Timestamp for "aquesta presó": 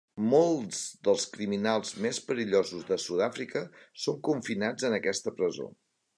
5.01-5.71